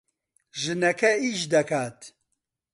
ژنەکە 0.61 1.11
ئیش 1.21 1.41
دەکات. 1.53 1.99